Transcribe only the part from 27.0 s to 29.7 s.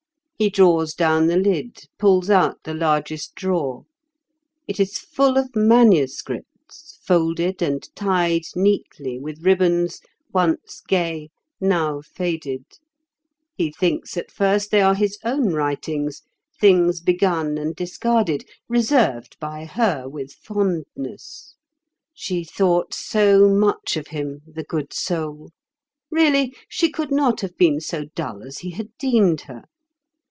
not have been so dull as he had deemed her.